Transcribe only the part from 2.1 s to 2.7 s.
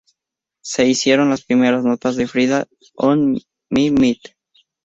de Friday